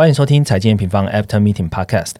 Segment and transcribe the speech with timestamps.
[0.00, 2.12] 欢迎收听财经平方 After Meeting Podcast。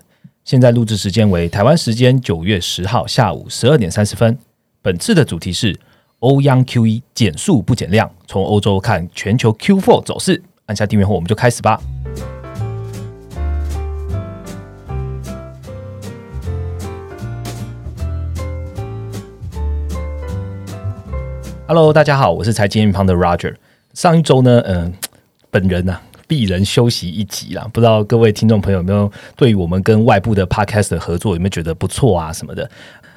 [0.44, 4.36] 现在录制时间为台湾时间九月十号下午十二点三十分。
[4.82, 5.80] 本次的主题是
[6.18, 10.42] 欧央 Q 一减速不减量，从欧洲看全球 Q4 走势。
[10.66, 11.80] 按下订阅后，我们就开始吧。
[21.66, 23.54] Hello，大家好，我是财经平方的 Roger。
[23.94, 24.92] 上一周呢，嗯、
[25.50, 25.98] 本人呢、
[26.30, 32.70] 鄙人休息一集啦，不知道各位听众朋友有没有对于我们跟外部的 podcast 的合作有没有觉得不错啊什么的？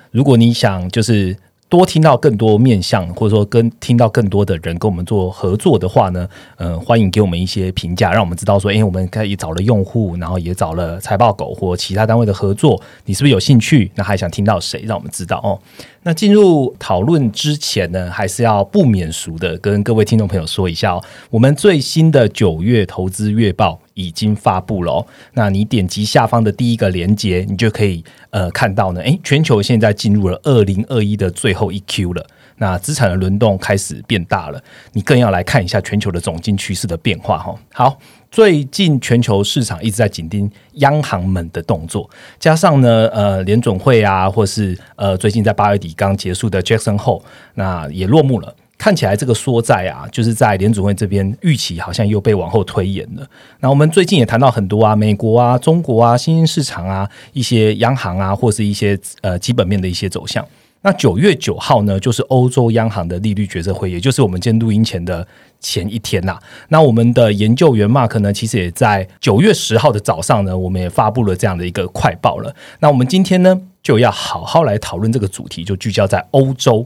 [0.10, 1.38] 如果你想就是
[1.73, 13.90] 多听到更多面向，或者说跟听到更多的人跟我们做合作的话呢，呃，欢迎给我们一些评价，让我们知道说，诶，我们可以找了用户，然后也找了财报狗或其他单位的合作，你是不是有兴趣？
[13.95, 14.84] 那还想听到谁？
[14.86, 15.58] 让我们知道哦。
[16.04, 25.08] 那进入讨论之前呢，还是要不免俗的跟各位听众朋友说一下哦，我们最新的九月投资月报已经发布了哦。
[25.34, 32.26] 那你点击下方的第一个连接，你就可以呃看到呢，诶，全球现在进入了二零二一的最后一 Q 了。
[32.58, 37.56] 那资产的轮动开始变大了，你更要来看一下全球的总金趋势的变化哈。
[37.73, 37.98] 好，
[38.30, 42.08] 最近全球市场一直在紧盯央行们的动作，
[42.39, 47.22] 加上呢，呃，联准会啊，或是呃，最近在八月底刚结束的 Jackson 后
[47.56, 48.56] 那也落幕了。
[48.84, 53.26] 看起来这个缩债啊，就是在联准会这边预期好像又被往后推延了。
[53.62, 60.45] 那我们最近也谈到很多啊，美国啊、中国啊、新兴市场啊、一些央行啊，或是一些呃基本面的一些走向。
[60.81, 65.26] 那九月九号呢，就是欧洲央行的利率决策会，也就是我们今天录音前的
[65.61, 72.54] 前一天呐、那我们的研究员 Mark 呢，其实也在九月十号的早上呢，我们也发布了这样的一个快报了。
[72.81, 76.86] 那我们今天呢，就要好好来讨论这个主题，就聚焦在欧洲。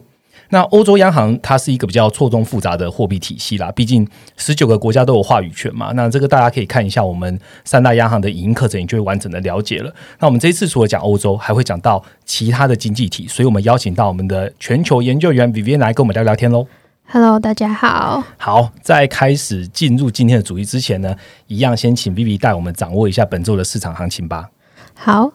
[0.50, 5.92] 那欧洲央行它是一个比较错综复杂的货币体系啦，毕竟十九个国家都有话语权嘛。
[5.94, 9.94] 那这个大家可以看一下我们三大央行的影音课程，你就会完整的了解了。
[10.20, 16.68] 那我们这一次除了讲欧洲，还会讲到其他的经济体，所以我们邀请到我们的全球研究员 Vivian 来跟我们聊聊天喽。
[17.10, 18.22] Hello，大家好。
[18.38, 21.16] 好，在开始进入今天的主题之前呢，
[21.48, 24.50] 一样先请 Vivi 带我们掌握一下本周的市场行情吧。
[24.94, 25.32] 好，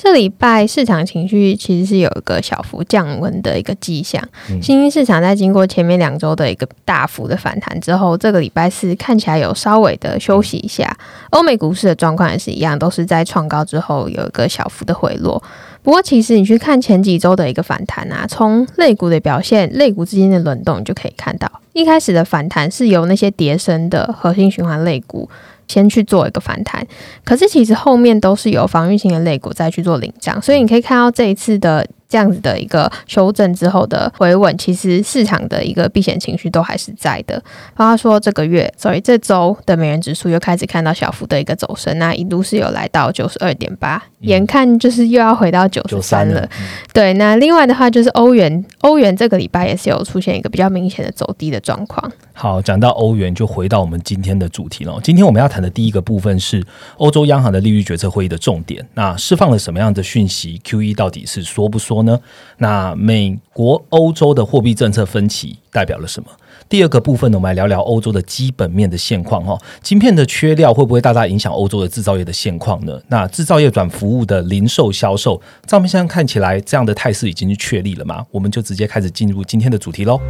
[0.00, 4.22] 这礼拜市场情绪其实是有一个小幅降温的一个迹象。
[4.48, 10.96] 嗯新兴市场在经过前面两周的一个大幅的反弹之后，这个礼拜四看起来有稍微的休息一下。
[11.30, 15.42] 欧美股市的状况也是一样，都是在创高之后有一个小幅的回落。
[15.82, 25.28] 不过，其实你去看前几周的一个反弹啊，从类股的表现、类股之间的轮动，你就可以看到，一开始的反弹是由那些跌升的核心循环类股
[25.68, 26.84] 先去做一个反弹，
[27.24, 37.42] 可是其实后面都是有防御性的类股再去做领涨，所以你可以看到这一次的这样子的一个修正之后的回稳，其实市场的一个避险情绪都还是在的。
[37.76, 46.48] 包括说这个月，sorry 这周的美元指数又开始看到小幅的一个走升，那一度是有来到九十二点八，眼看就是又要回到九三三了。
[46.92, 52.10] 对，那另外的话就是欧元，欧元这个礼拜也是有出现一个比较明显的走低的状况。
[52.32, 54.98] 好，讲到欧元，就回到我们今天的主题了。
[55.02, 56.64] 今天我们要谈的第一个部分是
[56.96, 58.86] 欧洲央行的利率决策会议的重点。
[58.94, 62.18] 那释放了什么样的讯息？Q E 到底是说不说呢？
[62.58, 66.28] 那美国、欧洲的货币政策分歧代表了什么？
[66.68, 69.58] 第二个部分呢，我们来聊聊欧洲的基本面的现况哈。
[69.82, 73.00] 芯片的缺料会不会大大影响欧洲的制造业的现况呢？
[73.08, 78.26] 那制造业转服务的零售销售，照片上看起来这样的态势已经确立了吗？
[78.30, 80.20] 我们就直接开始进入今天的主题喽。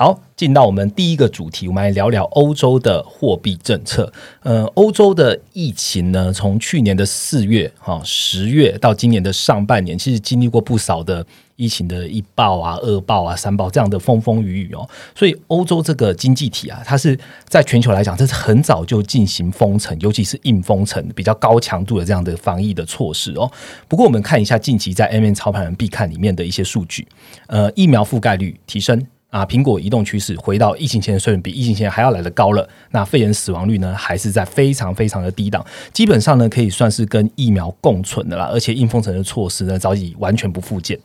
[0.00, 4.10] 好，进到我们第一个主题，我们来聊聊欧洲的货币政策。
[4.42, 14.88] 呃，欧洲的疫情呢，从去年的四月、哈十月到今年的上半年，其实经历过不少的疫情的一爆啊、二爆啊、三爆这样的风风雨雨哦。
[15.14, 17.14] 所以，欧洲这个经济体啊，它是
[17.46, 23.52] 在全球来讲，这是很早就进行封城，尤其是硬封城，比较高强度的这样的防疫的措施哦。
[23.86, 27.06] 不过，我们看一下近期在 M N 操盘人必看里面的一些数据，
[27.48, 29.06] 呃，疫苗覆盖率提升。
[29.30, 32.68] 啊，苹果移动趋势回到疫情前的水准，比疫情前还要来的高了。
[32.90, 38.50] 那肺炎死亡率呢，还是在非常非常的低档，基本上呢可以算是跟疫苗共存的啦。
[38.52, 40.98] 而且硬封城的措施呢，早已完全不复见。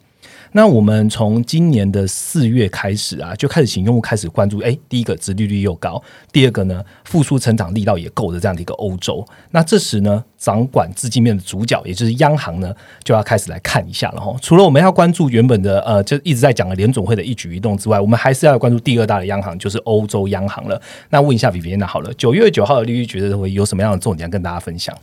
[0.58, 9.28] 那我们从今年的四月开始啊，就开始请用户开始关注，哎，第一个殖利率又高，第二个呢复苏成长力道也够的这样的一个欧洲。
[9.52, 12.74] 那这时呢，掌管资金面的主角，也就是央行呢，
[13.04, 14.34] 就要开始来看一下了哈。
[14.42, 20.82] 除了我们要关注原本的呃，就一直在讲的联总会的一举一动之外，我们还是要关注第二大的央行，就是欧洲央行了。
[21.10, 24.98] 那问一下 Viviana 好了，九月九号的利率决策会有什么样的重点跟大家分享？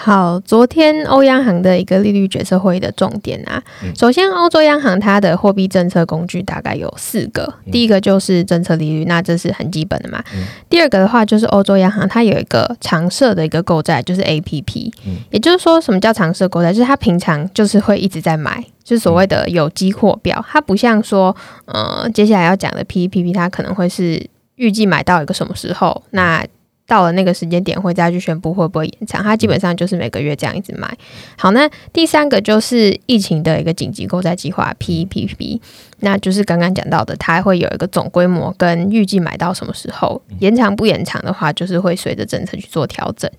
[0.00, 3.60] 好，昨天欧央行的一个利率决策会议的重点啊，
[3.96, 10.22] 首先欧洲央行它的货币政策工具大概有四个，第一个就是政策利率，那这是很基本的嘛。
[10.70, 14.94] 第二个的话就是欧洲央行它有一个常设的一个购债，就是 A P P，
[15.30, 24.24] 也就是说什么叫常设购债，就是它平常就是会一直在买，就是所谓的有机货表，它不像说呃接下来要讲的 P P P，它可能会是
[24.54, 26.46] 预计买到一个什么时候那。
[26.88, 30.90] 到了那个时间点会再去宣布会不会延长，它基本上就是每个月这样一直买。
[31.36, 35.60] 好，那第三个就是疫情的一个紧急购债计划 PEPP，
[36.00, 43.30] 那就是刚刚讲到的，它会有一个总规模跟预计买到什么时候，延长不延长的话，就是会随着政策去做调整。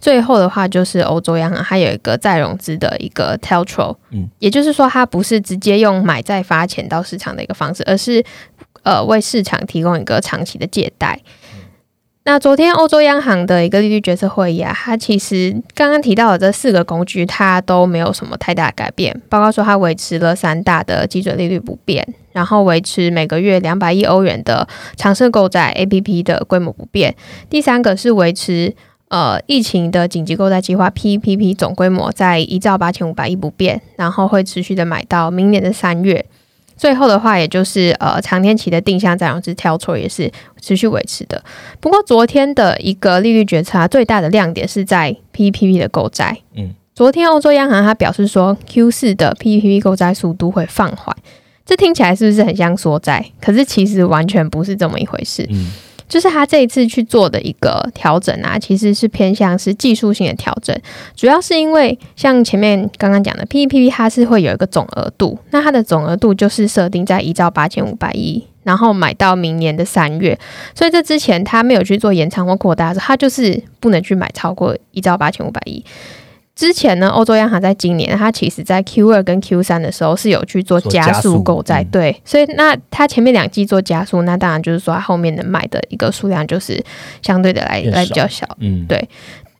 [0.00, 8.24] 最后的话就是欧洲央行它有一个再融资的一个 Teltro，嗯，也就是说它不是直接用买再发钱到市场的一个方式，而是
[8.82, 11.20] 呃为市场提供一个长期的借贷。
[12.26, 19.22] 那昨天欧洲央行的一个利率决策会议啊，它其实刚刚提到的这四个工具，它都没有什么太大改变。
[19.28, 27.14] 包括说它维持了三大的基准利率不变，然后维持每个月两百亿欧元的长盛购债 A P P 的规模不变。
[27.48, 28.74] 第三个是维持
[29.06, 36.26] 呃疫情的紧急购债计划 P P P 总规模在一兆八千五百亿不变，然后会持续的买到明年的三月。
[36.76, 40.30] 最后的话，也就是呃长天期的定向再融资跳错也是
[40.60, 41.42] 持续维持的。
[41.80, 46.36] 不过昨天的一个利率决策最大的亮点是在 PPP 的购债。
[46.54, 51.16] 嗯，昨天欧洲央行它表示说 Q 四的 PPP 购债速度会放缓，
[51.64, 53.24] 这听起来是不是很像缩债？
[53.40, 55.46] 可是其实完全不是这么一回事。
[55.50, 55.72] 嗯。
[56.08, 60.76] 就是他这一次去做的一个调整啊，其实是偏向是技术性的调整，
[61.14, 70.38] 主要是因为像前面刚刚讲的 P P P，它是会有一个总额度，那它的总额度就是设定在一兆八千五百亿，然后买到明年的三月，
[70.74, 75.84] 所以这之前他没有去做延长或扩大，他就是不能去买超过一兆八千五百亿。
[76.56, 86.82] 之前呢，欧洲央行在今年，它其实在 Q 二跟 Q 三的时候是有去做加速购债，对，所以那它前面两季做加速，那当然就是说它后面能买的一个数量就是
[87.20, 89.06] 相对的来来比较小，嗯，对。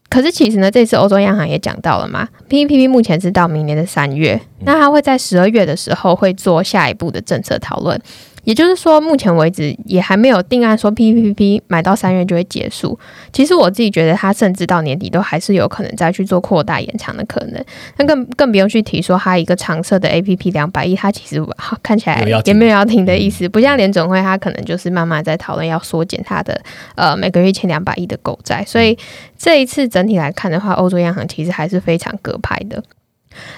[0.09, 8.01] 可是其实呢，这次欧洲央行也讲到了嘛，P P P 目前是到明年的三月，那它会在十二月的时候会做下一步的政策讨论。
[8.47, 12.97] 也就是说，目前为止也还没有定案说 P P P 买到三月就会结束。
[13.33, 17.61] 其实我自己觉得，它甚至到年底都还是有可能再去做扩大延长的可能。
[17.97, 21.45] 那更更不用去提说，它一个长设的 A P P 两百亿，它其实
[21.83, 26.57] 看起来也没有要停的意思，不像联总会，它可能就是慢慢在讨论要缩减它的
[26.95, 28.63] 呃每个月欠两百亿的购债。
[28.65, 28.97] 所以
[29.37, 32.81] 这一次整体来看的话，欧洲央行其实还是非常鸽派的。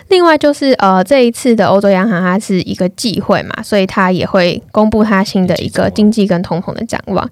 [0.09, 7.29] 另外就是呃，这一次的欧洲央行它是一个忌讳嘛，所以它也会公布它新的一个经济跟通膨的展望。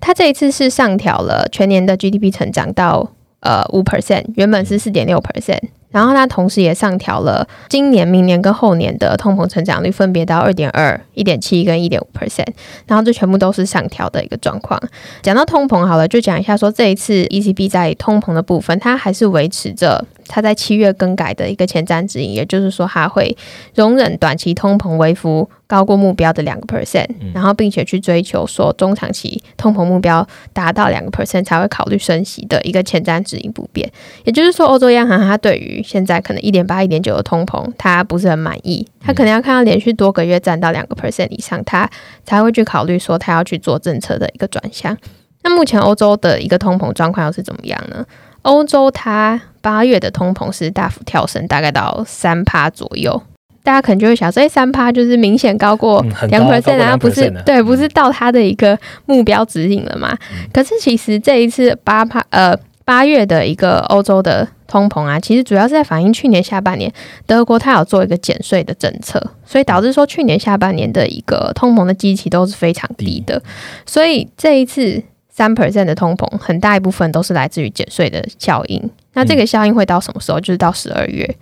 [0.00, 3.10] 它这一次是上调了全年的 GDP 成长到
[3.40, 5.60] 呃五 percent，原本是四点六 percent。
[5.88, 12.48] 然后它同时也上调了今年、明年跟后年的通膨成长率，分别到二点二、一点七跟一点五 percent。
[12.86, 14.78] 然后这全部都是上调的一个状况。
[15.22, 23.36] 讲到通膨好了，就讲一下说这一次 ECB 在通膨的部分，它还是维持着它在七月更改的一个前瞻指引，也就是说他会
[23.74, 25.48] 容忍短期通膨微幅。
[25.68, 33.90] 高过目标的两个 percent，然后并且去追求说中长期通膨目标达到两个 percent 才会考虑升息的一个前瞻指引不变。
[34.22, 41.90] 也就是说，欧洲央行它对于现在可能一点八、一点九的通膨，它不是很满意，它可能要看到连续多个月占到两个 percent 以上，它
[42.24, 44.96] 才会去考虑说它要去做政策的一个转向。
[45.42, 48.06] 那目前欧洲的一个通膨状况又是怎么样呢？
[48.46, 53.20] 欧洲它八月的通膨是大幅跳升，大概到三趴左右。
[53.64, 60.16] 大家可能就会想说，哎，三趴就是明显高过两 percent，然后不是对，不是到它的一个目标指引了嘛？
[60.52, 66.92] 可是其实这一次八趴呃八月的一个欧洲的通膨啊，其实主要是在反映去年下半年
[67.26, 73.42] 德国它有做一个减税的政策，所以导致说去年下半年的一个通膨的基期都是非常低的，
[73.84, 75.02] 所以这一次
[75.36, 78.90] 三 percent 的通膨很大一部分都是来自于减税的效应。
[79.12, 80.40] 那这个效应会到什么时候？
[80.40, 81.36] 就是到十二月。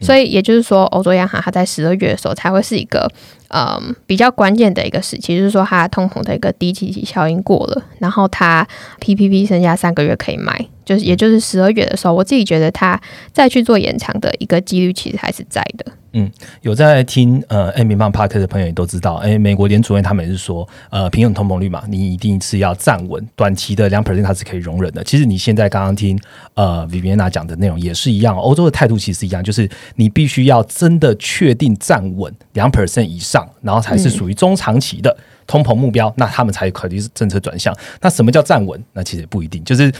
[0.00, 3.10] 所以也就是说，欧洲央行它在十二月的时候才会是一个
[3.48, 8.66] 嗯比较关键的一个时期，就是说它通膨的一个低基期效应过了，然后它
[9.00, 13.00] P P P 剩下三个月可以买，就是也就是十二月的时候，我自己觉得它
[13.32, 15.86] 再去做延长的一个几率其实还是在的。
[16.14, 16.28] 嗯，
[16.62, 25.04] 有在听呃 M 棒 Park 的朋友也都知道，哎，美国联储会他们也是说，呃，平衡通膨率嘛，你一定是要站稳，短期的两 percent 它是可以容忍的。
[25.04, 26.18] 其实你现在刚刚听
[26.54, 35.16] 呃 Viviana 讲的内容也是一样，欧洲的态度其实一样，就是你必须要真的确定站稳两 percent 以上，然后才是属于中长期的
[35.46, 37.72] 通膨目标，那他们才可能是政策转向。
[38.00, 38.82] 那什么叫站稳？
[38.94, 39.92] 那其实也不一定，就是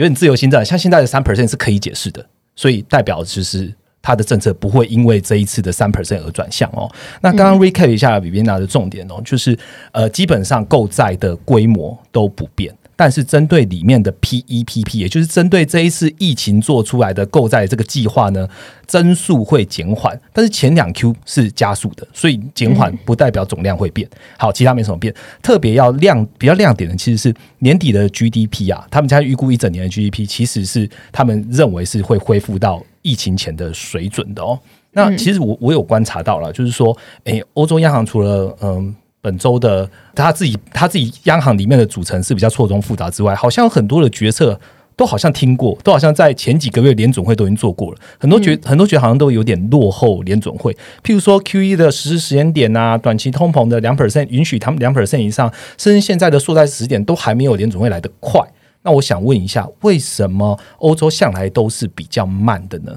[0.00, 0.64] 有点自由心证。
[0.64, 2.24] 像现在的三 percent 是可以解释的。
[2.56, 6.90] 所以代表就是它的政策不会因为这一次的三 percent 而转向哦。
[7.20, 9.56] 那刚刚 recap 一下 bbina 的重点哦，就是
[9.92, 12.74] 呃，基本上购债的规模都不变。
[13.00, 18.46] 但是针对里面的 PEPP，也就是针对这一次疫情做出来的购债这个计划呢，
[18.86, 24.06] 增速会减缓，但是前两 Q 是加速的，所以减缓不代表总量会变。
[24.36, 25.14] 好，其他没什么变。
[25.40, 34.60] 特别要亮比较亮点的，其实是年底的 GDP 啊，他们家预估一整年的 GDP 其实是他们认为是会恢复到疫情前的水准的哦。
[34.92, 38.94] 那其实我我有观察到了，就是说，诶，欧洲央行除了嗯。
[39.22, 44.58] 本周的他自己他自己央行里面的组成是比较错综复杂之外，好像很多的决策
[44.96, 47.98] 都好像听过，都好像在前几个月联总会都已经做过了。
[48.18, 50.72] 很多决很多决好像都有点落后联总会。
[51.02, 58.40] 譬如说 Q E 的实施时间点啊，短期通膨的两 percent 允许他们两 percent 以上，甚至现在的缩债时点都还没有联总会来得快。
[58.82, 62.92] 那我想问一下，为什么欧洲向来都是比较慢的呢？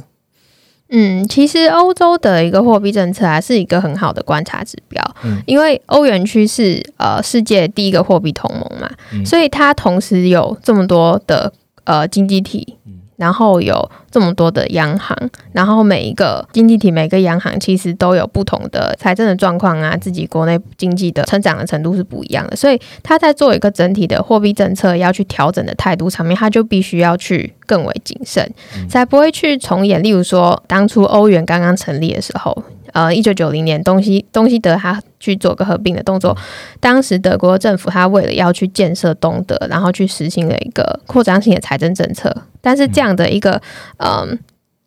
[0.96, 5.04] 嗯，其实欧洲的一个货币政策啊，是一个很好的观察指标。
[5.24, 8.90] 嗯，因为欧元区是呃世界第一个货币同盟嘛，
[9.26, 11.52] 所以它同时有这么多的
[11.86, 12.78] 呃经济体。
[13.18, 15.18] 然后有这么多的央行，
[15.52, 28.50] 然后每一个经济体、每个央行其实都有不同的财政的状况啊，自己国内经济的成长的程度是不一样的，所以他在做一个整体的货币政策要去调整的态度上面，他就必须要去更为谨慎，
[28.90, 30.02] 才不会去重演。
[30.02, 32.64] 例如说，当初欧元刚刚成立的时候。
[32.94, 36.38] 呃，一九九零年，东西东西德他去做个合并的动作。
[36.80, 42.32] 当时德国政府他为了要去建设东德，然后去实行了一个扩张性的财政政策。
[42.62, 43.62] 但是这样的一个
[43.98, 44.40] 嗯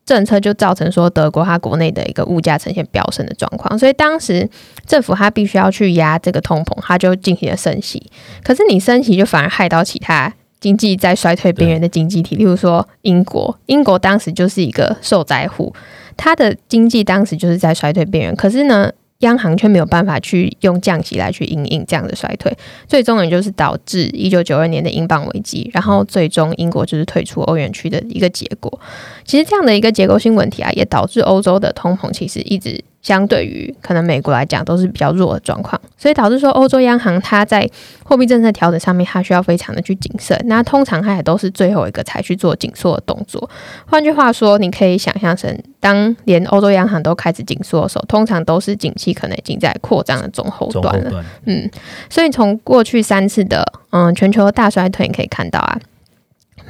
[0.07, 3.77] 政策，就造成说德国它国内的一个物价呈现飙升的状况。
[3.77, 4.49] 所以当时
[4.87, 8.09] 政府它必须要去压这个通膨，它就进行了升息。
[8.45, 13.59] 可是你升息就反而害到其他经济在衰退边缘的经济体，例如说英国。
[13.67, 15.75] 英国当时就是一个受灾户。
[16.17, 22.53] 它的经济当时就是在衰退边缘，可是呢，央行却没有办法去用降息来去应应这样的衰退，
[22.87, 28.81] 最终也就是导致一九九二年的英镑危机，然后最终英国就是退出欧元区的一个结果。
[29.25, 32.83] 其实这样的一个结构性问题啊，也导致欧洲的通膨其实一直。
[33.07, 37.65] 相对于可能美国来讲都是比较弱的状况，所以导致说欧洲央行它在
[38.03, 40.37] 货币政策调整上面，它需要非常的去谨慎。
[40.47, 43.49] 那通常它也都是最后一个才去做紧缩的动作。
[43.87, 51.25] 换句话说，你可以想象成，当连欧洲央行都开始紧缩的时候，通常都是景气可能已经在扩张的中后段了。
[51.45, 51.71] 嗯，
[52.11, 55.79] 所以从过去三次的嗯全球大衰退，你可以看到啊，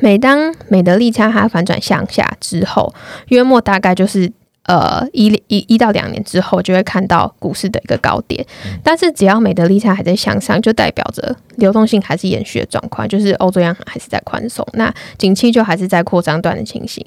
[0.01, 2.93] 每当美德利差它反转向下之后，
[3.29, 4.31] 约莫大概就是。
[4.67, 8.45] 呃，一一一到两年之后，就会看到股市的一个高点。
[8.83, 17.05] 但是，只要美德利差还在向上，就代表着流动性还是延续的状况，就是欧洲央行还是在宽松，那景气就还是在扩张段的情形。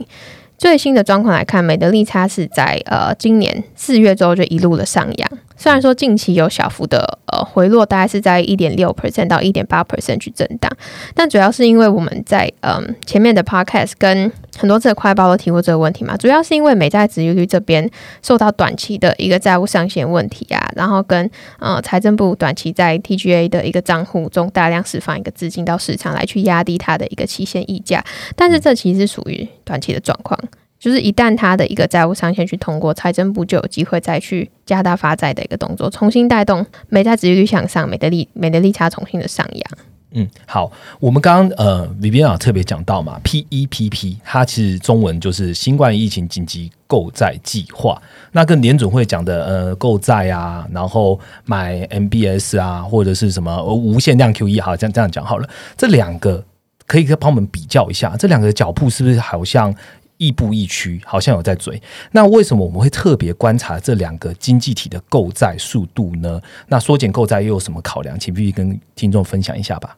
[0.58, 5.30] 最新的状况来看，美德利差是在呃今年四月之后就一路的上扬。
[5.60, 10.72] 虽然说近期有小幅的呃回落，大概是在一点六 percent 到一点八 percent 去震荡，
[11.14, 17.88] 但主要是因为我们在嗯前面的 podcast 跟很多次的快报都提过这个问题嘛，主要是因为美债殖利率这边
[18.24, 28.02] 受到短期的一个债务上限问题啊，然后跟呃财政部短期在 TGA 的一个账户中大量释放一个资金到市场来去压低它的一个期限溢价，
[28.38, 30.40] 但是这其实是属于短期的状况。
[30.80, 39.64] 就是一旦它的一个债务上限去通过，财政部就有机会再去加大发债的一个动作，重新带动美债殖利率向上，美的利美的利差重新的上扬。
[40.12, 56.44] 嗯，好，我们刚刚呃李边啊特别讲到嘛，PEPP 它其实中文就是新冠疫情紧急购债计划，那跟联准会讲的呃购债啊，然后买 MBS 啊，或者是什么无限量 QE 好，这样这样讲好了，这两个
[56.88, 59.72] 可以帮我们比较一下，这两个脚步是不是好像？
[60.20, 61.82] 亦步亦趋，好像有在追。
[62.12, 66.40] 那为什么我们会特别观察这两个经济体的购债速度呢？
[66.68, 68.20] 那缩减购债又有什么考量？
[68.20, 69.98] 请必须跟听众分享一下吧。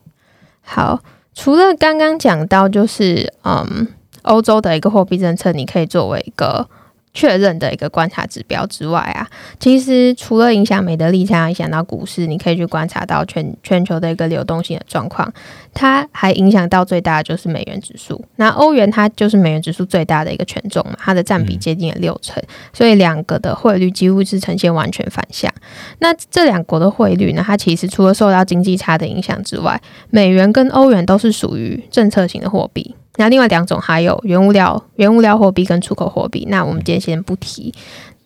[0.62, 3.88] 好，除了刚刚讲到，就是嗯，
[4.22, 6.70] 欧洲的一个货币政策，你可以作为一个。
[7.13, 9.27] 确认的一个观察指标之外啊，
[9.60, 15.32] 其实除了影响美的利差，影响到股市，你可以去观察到全全球的一个流动性的状况。
[15.74, 18.24] 它还影响到最大的就是美元指数。
[18.36, 22.41] 那欧元它就是美元指数最大的一个权重嘛，它的占比接近了六成，
[22.74, 25.51] 所以两个的汇率几乎是呈现完全反向。
[26.00, 32.96] 那这两国的汇率呢，它其实除了受到经济差的影响之外，美元跟欧元都是属于政策型的货币。
[33.22, 36.48] 那另外两种还有原物料、原物料货币跟出口货币。
[36.50, 37.72] 那我们今天先不提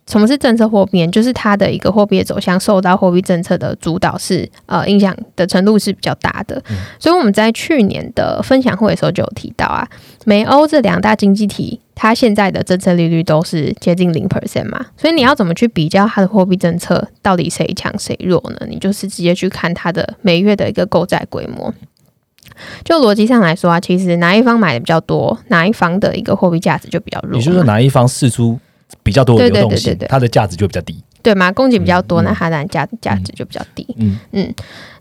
[0.08, 6.64] 什么是政策货币，就是它的一个货币的走向受到货币政策的主导是呃影响的程度是比较大的。
[6.98, 9.86] 所以我们在去年的分享会的时候就有提到啊，
[10.26, 18.68] 美欧这两大经济体它现在的政策利率都是接近零 percent 嘛，所以你要怎么去比较它的货币政策到底谁强谁弱呢？
[18.70, 21.74] 你就是直接去看它的每月的一个购债规模。
[22.84, 27.38] 就逻辑上来说啊，其实哪一方买的比较多，哪一方的一个货币价值就比较弱。
[27.38, 28.60] 也就是说，哪一方释出
[29.04, 31.04] 比较多的流动性，它的价值就比较低。
[31.22, 33.88] 对嘛，供给比较多，那它的价价值就比较低。
[33.98, 34.54] 嗯嗯，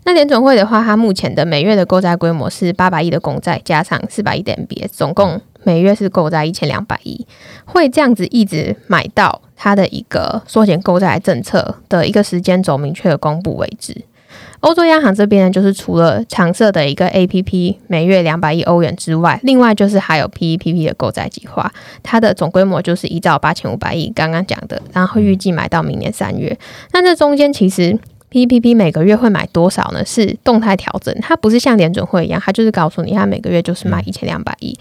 [0.05, 7.27] 那联总会的话，它目前的每月的购债规模是八百亿的公债加上四百亿的 MBS，总共每月是购债一千两百亿，
[7.65, 13.95] 会这样子一直买到它的一个缩减购债政策的一个时间轴明确的公布为止。
[14.61, 21.71] 欧洲央行这边呢，就是除了常设的一个 A P P 每月两百亿欧元之外，另外就是还有 P E P P 的购债计划，
[22.01, 26.57] 它的总规模就是一兆八千五百亿，刚刚讲的，然后预计买到明年三月。
[26.93, 27.97] 那这中间其实
[28.29, 30.03] P E P P 每个月会买多少呢？
[30.03, 34.77] 是动态调整，它不是像联准会一样，它就是告诉你，它每个月就是买一千两百亿。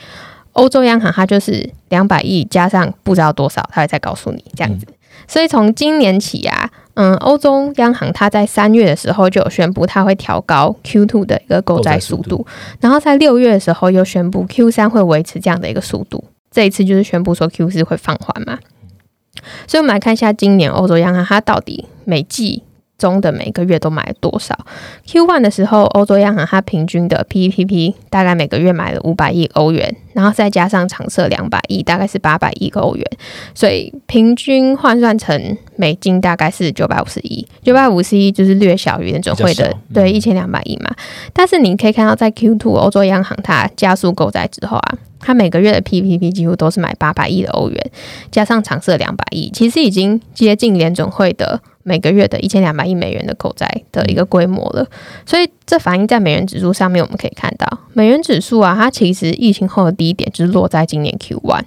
[0.53, 4.87] 欧洲央行它就是两百亿加上不知道多少，它会再告诉你这样子。
[5.27, 6.71] 所以从今年起啊。
[6.97, 12.47] 嗯，欧洲央行它在三月的时候就有宣布，它会调高 Q two 的一个购债速度，
[12.79, 18.61] 然后在六月的时候又宣布 Q 三会维持这样的一个速度，这一次就是宣布说 Q 四会放缓嘛。
[19.67, 22.63] 所以，我们来看一下今年欧洲央行它到底每季。
[22.97, 24.57] 中的每个月都买了多少
[25.07, 33.05] ？Q one 的时候，欧洲央行它平均的 P P P 大概每个月买了五百亿欧元，然后再加上常设两百亿，大概是八百亿欧元，
[33.55, 37.47] 所以平均换算成美金大概是九百五十亿。
[37.63, 40.91] 九百五十亿就是略小于联准会的对一千两百亿嘛。
[41.33, 47.91] 但是你可以看到，在 Q two 欧洲央行它加速购债之后啊，它每个月的 P P P 几乎都是买八百亿的欧元，
[48.31, 51.61] 加上常设两百亿，其实已经接近联准会的。
[51.85, 54.85] 每个月的一千两百亿美元的购债的一个规模了，
[55.27, 61.65] 所以这反映在美元指数上面，我们可以看到，美元指数啊，它其实疫情后的低点就是落在今年 Q one，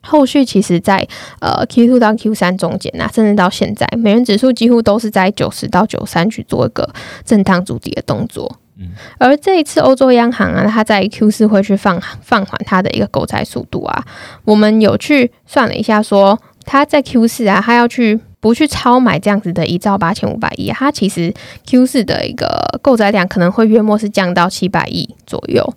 [0.00, 1.06] 后续其实在
[1.40, 6.88] 呃 Q two 到 Q 三中间啊，甚至到现在，美元指数几乎都是在九十到九三去做一个
[7.24, 8.60] 震荡筑底的动作。
[8.78, 14.06] 嗯，而这一次欧洲央行啊，它在 Q 四会去放放缓它的一个购债速度啊，
[14.44, 18.20] 我们有去算了一下，说它在 Q 四啊，它要去。
[18.46, 21.34] 不去超买这样子的一兆八千五百亿，它其实
[21.66, 22.46] Q 四的一个
[22.80, 25.68] 购债量可能会约莫是降到七百亿左右。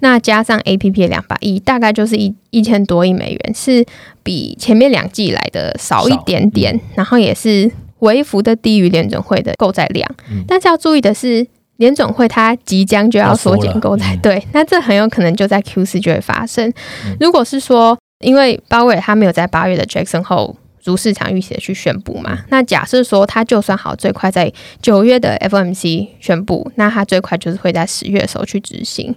[0.00, 3.86] 那加上 A P P 两百亿，大概就是一一千多亿美元，是
[4.24, 10.10] 比前面两季来的少一点点，然后也是微幅的低于联准会的购债量。
[10.48, 16.72] 但是要注意的是，联准会它即将就要缩减购债，对，那这很有可能就在 Q 四就会发生。
[17.20, 20.56] 如果是说，因为鲍威尔他没有在八月的 Jackson 后。
[20.90, 22.38] 如市场预期的去宣布嘛？
[22.48, 29.14] 那假设说它就算好，最快在九月的 FOMC 宣布，那它最快就是会在十月的时候去执行。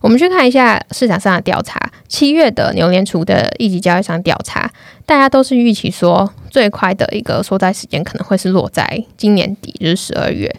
[0.00, 1.78] 我们去看一下市场上的调查，
[2.08, 4.70] 七月的牛年初的一级交易商调查，
[5.04, 10.50] 大家都是预期说最快的一个缩债时间可能会是落在今年底，就是十二月。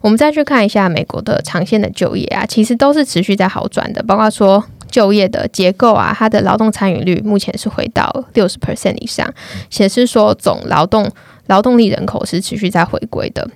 [0.00, 4.64] 我们再去看一下美国的长线的就业啊，其实都是持续在好转的，包括说。
[4.90, 9.32] 就业的结构啊，它的劳动参与率目前是回到六十 percent 以上，
[9.70, 11.10] 显示说总劳动
[11.46, 13.48] 劳动力人口是持续在回归的。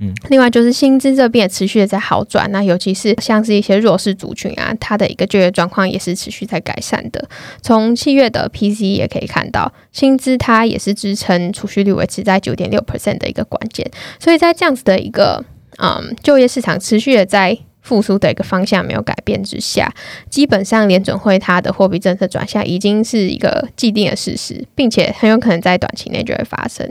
[0.00, 7.28] 嗯，另外就是薪资这边也持续的在好转，那尤其是像是一些弱势族群啊，它的一个就业状况也是持续在改善的。
[7.60, 13.90] 从七月的 PC 也可以看到，薪资它也是支撑储蓄率维持在九点六 percent 的一个关键。
[14.20, 15.44] 所以在这样子的一个
[15.78, 17.58] 嗯就业市场持续的在。
[17.88, 19.90] 复苏的一个方向没有改变之下，
[20.28, 26.86] 基本上联准会它的货币政策转向已经是一个既定的事实，并且很有可能在短期内就会发生。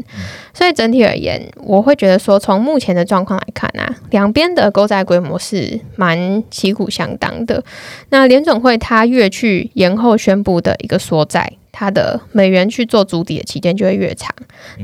[0.55, 7.63] 所以整体而言，我会觉得说，从目前的状况来看啊，两边的购债规模是蛮旗鼓相当的。
[8.09, 14.33] 那联准会它越去延后宣布的一个缩债，它的美元去做主底的期间就会越长。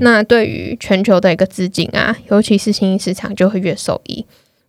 [0.02, 4.23] 那对于全球的一个资金啊，尤其是新兴市场就会越受益。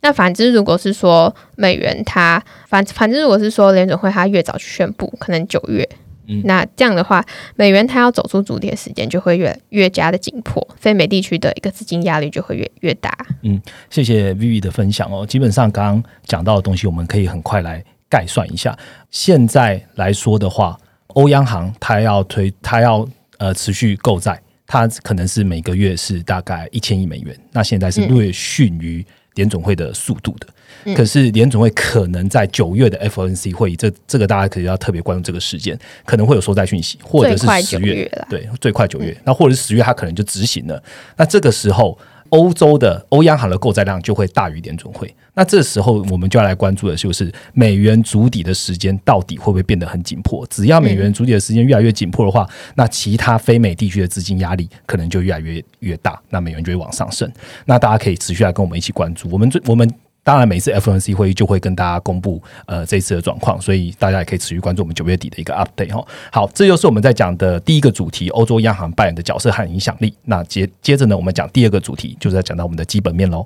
[0.05, 2.39] 那反之，如果是说美元它
[2.69, 5.89] 反反之，如果是说联准会它越早去宣布，可能九月，
[6.27, 7.25] 嗯，那这样的话，
[7.57, 13.17] 美元它要走出主跌时间就会越越加的紧迫，非美地区的一个资金压力就会越越大。
[13.45, 15.27] 嗯，谢谢 Vivi 的分享哦。
[15.27, 18.79] 基本上刚刚讲到的东西，我们可以很快来概算一下。
[19.11, 20.79] 现在来说的话，
[21.15, 29.03] 欧央行它要推，它要呃持续购债，它可能是每个月是大概一千亿美元，那现在是略逊于。
[29.35, 40.83] 联总会的速度的，可是联总会可能在九月的 FNC 会议，这这个大家可能要特别关注这个事件，可能会有收债讯息，或者是十月，对，最快九月，那或者是十月，他可能就执行了。
[41.17, 41.99] 那这个时候，
[42.35, 45.15] 欧洲的欧央行的购债量就会大于联准会。
[45.35, 50.45] 那这时候我们就要来关注的就是美元筑底的时间到底会不会变得很紧迫？
[50.49, 57.31] 只要美元筑底的时间越来越紧迫的话，那其他非美地区的资金压力可能就越来越越大，那美元就会往上升。
[57.67, 59.29] 那大家可以持续来跟我们一起关注。
[59.31, 59.89] 我们最我们
[60.25, 66.03] 当然每次 FNC 会议就会跟大家公布呃这次的状况，所以大家也可以持续关注我们九月底的一个 update 哈。
[66.33, 70.15] 好，这就是我们在讲的第一个主题，欧洲央行扮演的角色和影响力。
[70.25, 73.45] 那接接着呢，我们讲第二个主题，就是在讲到我们的基本面喽。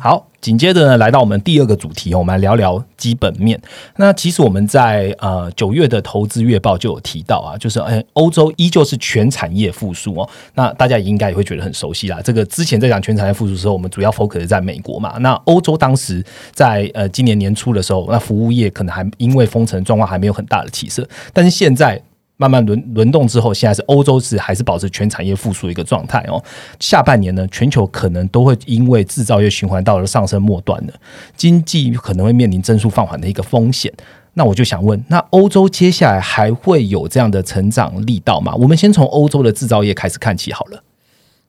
[0.00, 3.60] 好，紧接着呢，来到我们第二个主题，我们来聊聊基本面。
[3.96, 10.30] 那其实我们在呃九月的投资月报就有提到啊，就是哎，欧洲依旧是全产业复苏哦。
[10.54, 12.20] 那大家也应该也会觉得很熟悉啦。
[12.22, 15.16] 这个之前在讲全产业复苏的时候，我们主要 focus 在美国嘛。
[15.18, 22.00] 那欧洲当时在呃今年年初的时候，那服务业可能还因为封城状况还没有很大的起色，但是现在。
[22.38, 26.42] 慢慢轮轮动之后，现在是欧洲是还是保持全产业复苏一个状态哦。
[26.78, 30.92] 下半年呢，全球可能都会因为制造业循环到了上升末端了，
[31.36, 33.92] 经济可能会面临增速放缓的一个风险。
[34.34, 38.54] 那我就想问，那欧洲接下来还会有这样的成长力道吗？
[38.56, 40.82] 我们先从欧洲的制造业开始看起好了。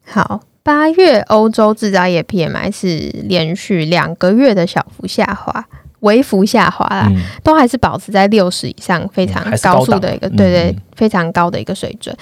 [0.05, 5.67] 好，八月欧洲制造业 PMI 是连续两个月的小幅下滑。
[6.01, 7.11] 微幅下滑啦，
[7.43, 12.15] 都还是保持在六十以上，非常高速的一个，对对，非常高的一个水准。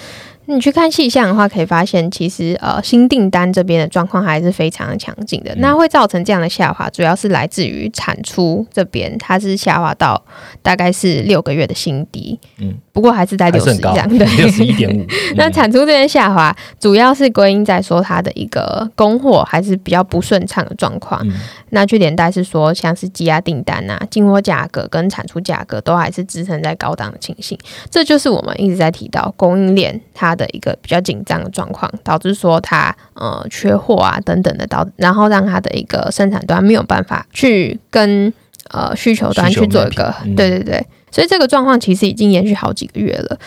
[0.47, 5.53] 你去看细项的话，可以发现其实呃新订单这边的状况还是非常的强劲的。
[5.55, 10.23] 那会造成这样的下滑，主要是来自于产出这边，它是下滑到
[10.61, 12.39] 大概是六个月的新低。
[12.59, 15.03] 嗯，不过还是在六十以上，对，六十一点五。
[15.35, 21.25] 那产出这边下滑，主要是归因在说它的一个供货还是比较不顺畅的状况。
[21.71, 27.57] 那去连带是说，像是积压订单啊，进货价格跟产出价格都还是支撑在高档的情形。
[27.89, 30.34] 这就是我们一直在提到供应链它。
[30.35, 38.31] 的一个比较紧张的状况，导致说它呃缺货啊等等的导，然后让它的一个生产端没有办法去跟
[38.71, 43.39] 呃需求端去做一个对对对，所以这个状况其实已经延续好几个月了。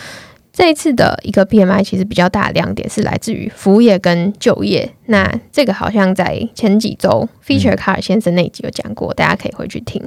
[0.51, 10.03] 这一次的一个 PMI 其实比较大的亮点是来自于服务业跟就业，那这个好像在前几周 Feature 卡尔先生那集有讲过，大家可以回去听。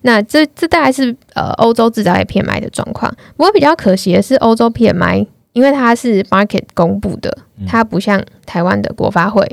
[0.00, 5.28] 那这这大概是呃欧洲制造业 PMI 的状况，不过比较可惜的是欧洲 PMI。
[5.54, 9.48] 因为它是 market 公布的，它不像台湾的国发会，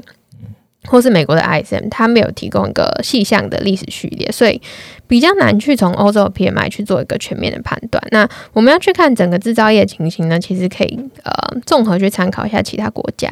[0.86, 4.60] 或是美国的 ISM，它没有提供一个细项的历史序列，所以
[5.08, 8.04] 比较难去从欧洲的 PMI 去做一个全面的判断。
[8.10, 11.32] 那我们要去看整个制造业情形呢，其实可以呃
[11.66, 13.32] 综合去参考一下其他国家，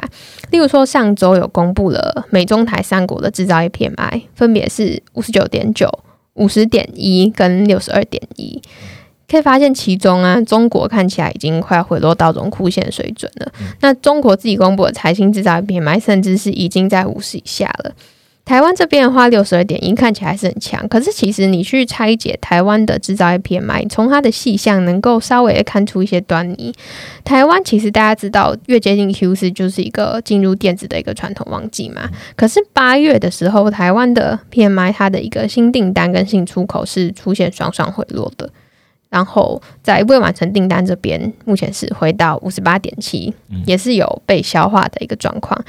[0.51, 5.89] 例如说上周有公布了美中台三国的制造业 PMI，分别是五十九点九、
[6.35, 8.61] 五十点一跟六十二点一。
[9.29, 13.51] 可以发现，其中啊，中国看起来已经快要回落到荣枯线水准了。
[13.81, 17.91] 那中国自己公布的财新制造业 PMI，甚至是已经在五十以下了。
[18.45, 26.73] 台湾这边的话，六十二点一看起来还是很强，可是其实你去拆解台湾的制造业 PMI，从它的细项能够稍微看出一些端倪。
[27.23, 32.09] 台湾其实大家知道，越接近 Q 四就是一个进入电子的一个传统旺季嘛。
[32.35, 38.49] 可是八月的时候，台湾的 PMI 它的一个新订单跟新出口是出现双双回落的。
[39.09, 43.33] 然后在未完成订单这边，目前是回到五十八点七，
[43.65, 45.59] 也是有被消化的一个状况。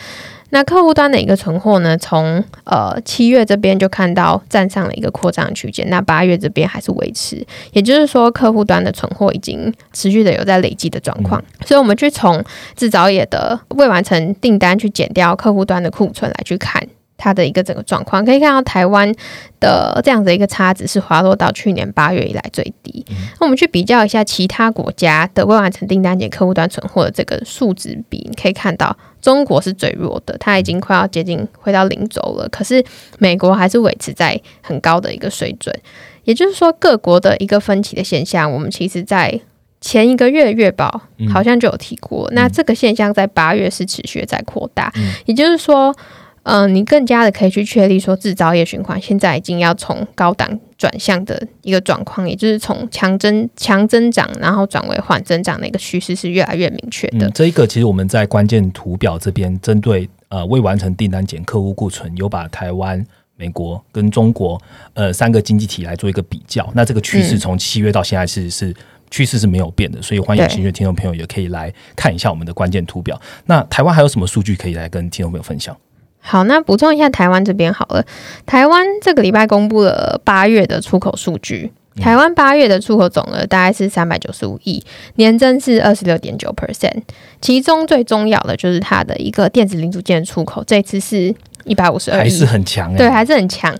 [0.52, 11.40] 那客户端的一个存货呢，从呃七月这边就看到站上了一个扩张区间，那八月这边还是维持，也就是说客户端的存货已经持续的有在累积的状况。
[11.64, 16.84] 所以，我们去从制造业的未完成订单去减掉客户端的库存来去看。
[17.20, 19.14] 它的一个整个状况，可以看到台湾
[19.60, 23.04] 的这样的一个差值是滑落到去年八月以来最低。
[23.38, 32.48] 那我们去比较一下其他国家的未完成订单及客户端存货的这个数值比，你可以看到中国是最弱的，它已经快要接近回到零轴了。
[32.48, 32.82] 可是
[33.18, 35.78] 美国还是维持在很高的一个水准。
[36.24, 39.38] 也就是说，各国的一个分歧的现象，我们其实在
[39.80, 42.26] 前一个月月报好像就有提过。
[42.32, 44.90] 那这个现象在八月是持续在扩大，
[45.26, 45.94] 也就是说。
[46.42, 57.28] 嗯，你更加的可以去确立说，制造业循环现在已经要从高档转向的一个状况，也就是从强增强增长，然后转为缓增长的一个趋势是越来越明确的。
[57.30, 63.04] 这一个其实我们在关键图表这边，针对呃未完成订单减客户库存，有把台湾、
[63.36, 64.60] 美国跟中国
[64.94, 66.66] 呃三个经济体来做一个比较。
[66.74, 68.74] 那这个趋势从七月到现在是是
[69.10, 73.20] 趋势是没有变的，所以欢迎新的听众朋友也可以来看一下我们的关键图表。
[73.44, 75.76] 那台湾还有什么数据可以来跟听众朋友分享？
[76.20, 78.04] 好，那补充一下台湾这边好了。
[78.46, 81.72] 台湾这个礼拜公布了八月的出口数据。
[82.00, 84.82] 台湾八月的出口总额大概是三百九十五亿，
[85.16, 87.02] 年增是二十六点九 percent。
[87.42, 92.96] 其中最重要的就是它的一个电子零组件出口，这次是一百五十二亿，还是很强、欸。
[92.96, 93.76] 对，还是很强，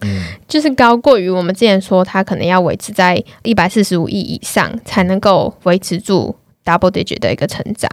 [0.49, 7.91] 就是高过于我们之前说它可能要维持在一百四十五亿以上，才能够维持住 double digit 的一个成长。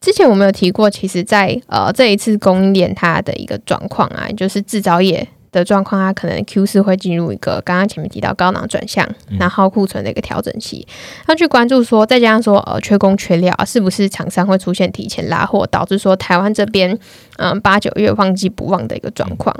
[0.00, 5.28] 之前我们有提过，其实在呃这一次供应链它的一个状况啊，就是制造业。
[5.52, 9.04] 的状况，它可能 Q 四会进入一个刚刚前面提到高囊转向，
[9.36, 10.86] 然后库存的一个调整期，
[11.26, 16.96] 要去关注说，再加上说呃缺工缺料，是不是厂商会出现提前拉货，导致说台湾这边
[17.38, 19.52] 嗯八九月旺季不旺的一个状况。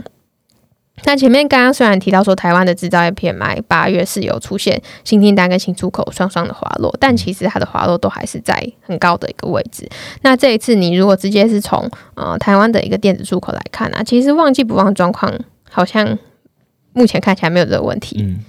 [1.04, 9.88] 那前面刚刚虽然提到说台湾的制造业 PMI 八月是有出现新订单跟新出口双双的滑落，但其实它的滑落都还是在很高的一个位置。
[10.22, 15.32] 那这一次你如果直接是从呃台湾的一个电子出口来看啊，其实旺季不旺状况
[15.70, 16.18] 好像
[16.92, 18.40] 目前看起来没有这个问题，嗯，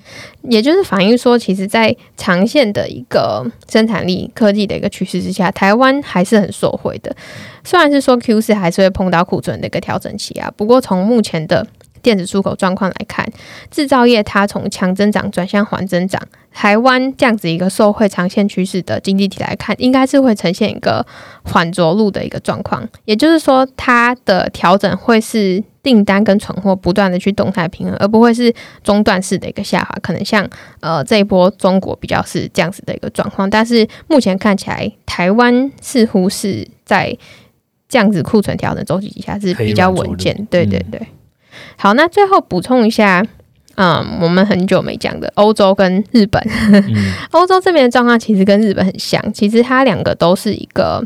[0.49, 7.15] 也就是反映说，其实，在长线的一个生产力科技的一个趋势之下，台湾还是很受惠的。
[7.63, 11.65] 虽然是说 Q 四还是会碰到库存的一个调整期啊，不过从目前的
[12.01, 13.27] 电子出口状况来看，
[13.69, 21.05] 制造业它从强增长转向缓增长，台湾这样子一个受惠长线趋势的经济体来看，应该是会呈现一个
[21.43, 22.87] 缓着陆的一个状况。
[23.05, 29.95] 也就是说，它的调整会是订单跟存货不断的去动态平衡，而不会是中断式的一个下滑。
[30.01, 30.47] 可能像
[30.79, 37.17] 呃这一波中国比较是这样子的一个状况，但是目前看起来，台湾似乎是在
[37.89, 40.47] 这样子库存调整周期底下是比较稳健。
[40.49, 41.01] 对对对。
[41.77, 43.25] 好，那最后补充一下，
[43.75, 46.41] 嗯，我们很久没讲的欧洲跟日本，
[47.31, 51.03] 欧洲这边的状况其实跟日本很像，其实它两个都是一个，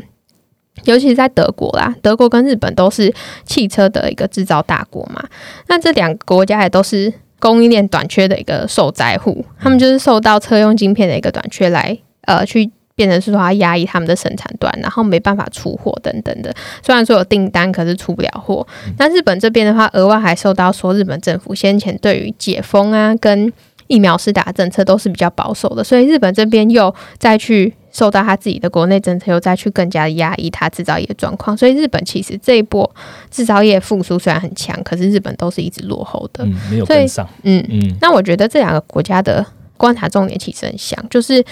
[0.84, 3.12] 尤其是在德国啦，德国跟日本都是
[3.44, 5.22] 汽车的一个制造大国嘛，
[5.68, 12.70] 那这两个国家也都是供应链短缺的一个受灾户，他们就是受到车用晶片的一个短缺来，呃，去。
[12.96, 16.52] 变成是说，他压抑他们的生产端，然后没办法出货等等的。
[16.82, 18.66] 虽然说有订单，可是出不了货。
[18.98, 23.52] 那日本这边的话，额外还受到说，日本政府先前对于解封啊跟
[23.86, 31.54] 疫苗施打政策都是比较保守的，所以日本这边又再去受到他自己的国内政策，又再去更加压抑他制造业状况。
[31.54, 32.90] 所以日本其实这一波
[33.30, 37.28] 制造业复苏虽然很强，可是日本都是一直落后的，没有跟上。
[37.42, 37.96] 嗯嗯。
[38.00, 39.44] 那我觉得这两个国家的
[39.76, 41.44] 观察重点其实很像，就是。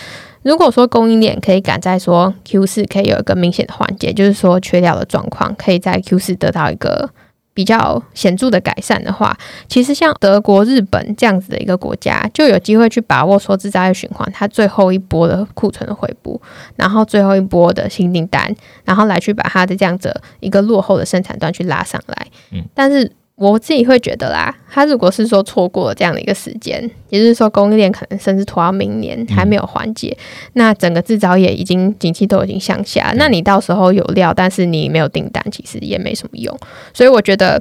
[0.44, 7.08] 如果说供应链可以赶在说 Q 四可以有一个明显的缓解，就是说缺料的状况可以在 Q 四得到一个
[7.54, 9.34] 比较显著的改善的话，
[9.70, 16.38] 其实像德国、日本这样子的一个国家就有机会去把握说制造业循环它最后一波的库存的回补，
[16.76, 22.26] 然后最后一波的新订单，然后来去把它的这样子一个落后的生产端去拉上来。
[22.52, 23.10] 嗯，但是。
[23.36, 30.16] 我自己会觉得啦，他如果是说错过了这样的一个时间，也就是说供应链可能甚至拖到明年还没有缓解，
[30.52, 36.56] 那整个制造业已经景气都已经向下，那你到时候有料，但是你没有订单，其实也没什么用。
[36.92, 37.60] 所以我觉得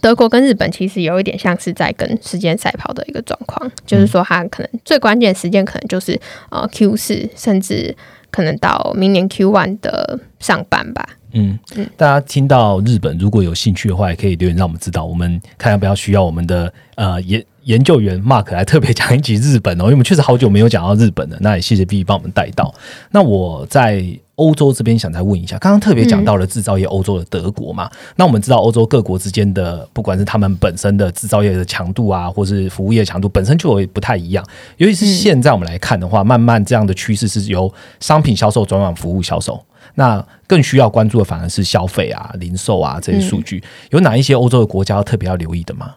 [0.00, 6.18] 德国跟日本其实有一点像是在跟时间赛跑的一个状况，就是说它可能最关键时间可能就是
[6.50, 7.96] 呃 Q 四，甚至
[8.30, 11.04] 可能到明年 Q one 的上半吧。
[11.32, 11.58] 嗯，
[11.96, 21.36] 大家听到日本如果有兴趣的话，也可以留言让我们知道，我们看要不要需要我们的呃研研究员 Mark 来特别讲一集日本哦，因为我们确实好久没有讲到日本了。
[21.40, 22.74] 那也谢谢 B 帮我们带到。
[23.10, 24.02] 那我在
[24.36, 34.42] 欧洲这边想再问一下，刚刚特别讲到了制造业，欧洲的德国嘛，那我们知道欧洲各国之间的不管是他们本身的制造业的强度啊，或是服务业强度本身就会不太一样，
[34.78, 39.62] 尤其是现在我们来看的话，慢慢这样的趋势是由商品销售转往服务销售。
[39.98, 45.96] 那更需要关注的反而是消费啊、零售啊这些数据，有哪一些欧洲的国家特别要留意的吗？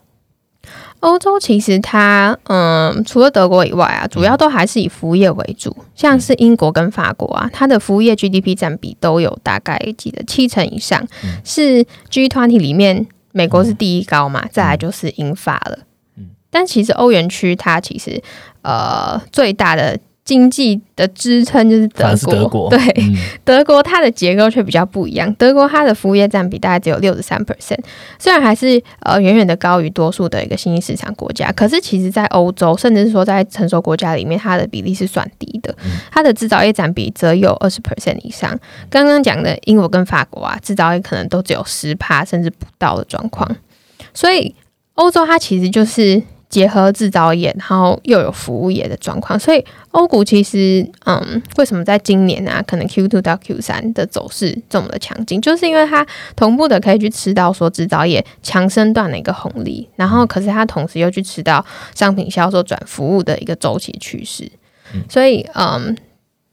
[1.01, 11.07] 欧洲其实它，嗯，除了德国以外啊，主要都还是以服务业为主，像是英国跟法国啊，它的服务业 GDP 占比都有大概记得七成以上，
[11.45, 15.77] 是 G 团体里面美国是第一高嘛，再来就是英法了。
[16.49, 18.19] 但其实欧元区它其实
[18.63, 19.99] 呃最大的。
[20.31, 22.79] 经济的支撑就是德国，对
[23.43, 25.33] 德国它的结构却比较不一样。
[25.33, 27.79] 德国它的服务业占比大概只有六十三 percent，
[28.17, 35.75] 虽然还是呃远远的高于多数的一个新兴市场国家，可是其实在欧洲，甚至是说在成熟国家里面，它的比例是算低的。
[36.09, 38.57] 它的制造业占比则有二十 percent 以上。
[38.89, 43.53] 刚刚讲的英国跟法国啊，制造业可能都只有十趴甚至不到的状况。
[44.13, 44.55] 所以
[44.93, 46.23] 欧洲它其实就是。
[46.51, 64.51] 结合制造业，然后又有服务业的状况，所以欧股其实，嗯，为什么在今年啊，可能 Q two 到 Q 三的走势这么的强劲，就是因为它同步的可以去吃到说制造业强升段的一个红利，然后可是它同时又去吃到商品销售转服务的一个周期趋势，
[65.09, 65.97] 所以，嗯。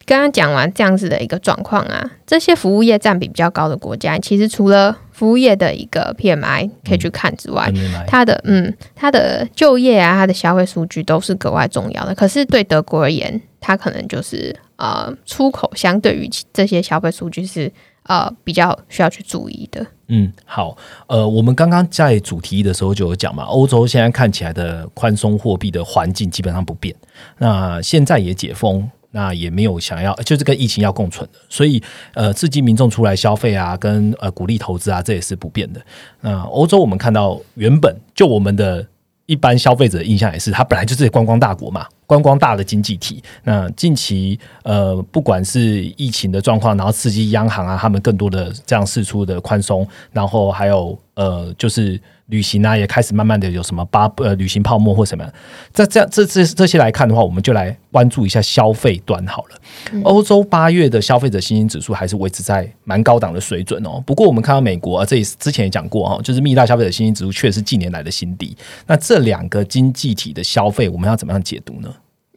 [0.09, 7.71] 刚刚讲完这样子的一个状况啊，这些服务业占比比较高的国家，其实除了服务业的一个 PMI 可以去看之外，
[8.07, 12.15] 它的嗯，它的就业啊，它的消费数据都是格外重要的。
[12.15, 17.71] 可是对德国而言，它可能就是呃，出口相对于这些消费数据是
[18.05, 19.87] 呃比较需要去注意的。
[20.07, 20.75] 嗯，好，
[21.09, 26.97] 呃，我们刚刚在主题的时候就有讲嘛，欧洲现在看起来的宽松货币的环境基本上不变，
[27.37, 28.91] 那现在也解封。
[29.11, 31.83] 那也没有想要，就是跟疫情要共存的，所以
[32.15, 35.81] 呃，刺激民众出来消费啊，跟呃鼓励投资啊，这也是不变的。
[36.21, 38.87] 那欧洲我们看到原本就我们的
[39.27, 43.23] 一般消费者印象也是，它本来就是观光大国嘛，观光大的经济体。
[43.45, 52.01] 那近期呃，不管是疫情的状况，然后刺激央行啊，他们更多的这样释出的宽松，然后还有呃，就是。
[52.29, 55.27] 旅行啊，也开始慢慢的有什么八呃旅行泡沫或什么？
[55.73, 60.03] 这这样这这这些来看的话，我们就来关注一下消费端好了。
[60.05, 63.99] 欧洲八月的消费者信心指数还是维持在蛮高档的水准哦。
[64.05, 68.55] 不过我们看到美国啊，这之前也讲过哈，就是密大消费者信心指数确实是近年来的新低。
[68.87, 71.89] 那这两个经济体的消费，我们要怎么样解读呢？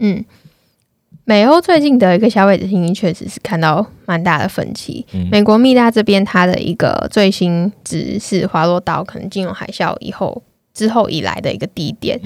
[0.02, 0.26] 嗯。
[1.24, 5.06] 美欧最近的一个消费者信心确实是看到蛮大的分歧。
[5.32, 10.42] 美国密大这边，它的一个最新值是滑落到可能金融海啸以后
[10.74, 12.20] 之后以来的一个低点。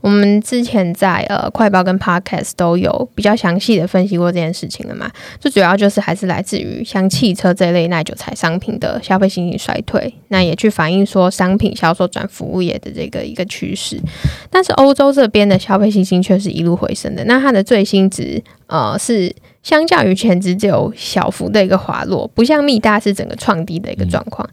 [0.00, 5.08] 我们之前在呃快报跟 podcast 都有比较详细的分析过这件事情了嘛？
[5.38, 13.96] 最主要就是还是来自于像汽车这类耐久材商品的消费信心衰退，那也去反映说商品销售转服务业的这个一个趋势。
[14.50, 19.32] 但是欧洲这边的消费信心却是一路回升的，那它的最新值呃是。
[19.62, 24.48] 相较于前值只有小幅的一个滑落，不像密大是整个创低的一个状况。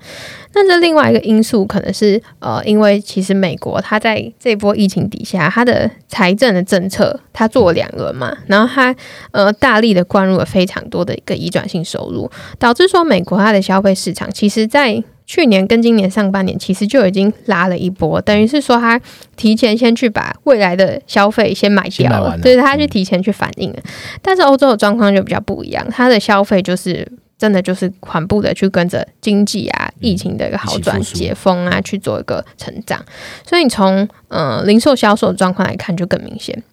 [0.54, 8.96] 那这另外一个因素可能是呃，因为其实美国它在这波疫情底下，它的财政的政策它做了两轮嘛，然后它
[9.32, 15.04] 呃大力的灌入了非常多的一个移转性收入，导致说美国它的消费市场其实在。
[15.30, 19.00] 去年跟今年上半年其实就已经拉了一波，等于是说他
[19.36, 23.78] 提前先去把未来的消费先买掉了，对他去提前去反应了。
[24.24, 33.00] 但是欧洲的状况就比较不一样，它的消费就是真的就是缓步的去跟着经济啊、疫情的一个好转、解封啊去做一个成长。
[33.48, 36.64] 所以你从呃零售销售状况来看就更明显。